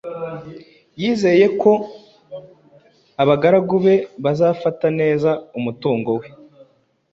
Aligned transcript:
yizeye 1.01 1.45
ko 1.61 1.71
abagaragu 3.21 3.75
be 3.85 3.95
bazafata 4.23 4.87
neza 4.99 5.29
umutungo 5.57 6.09
we 6.19 6.27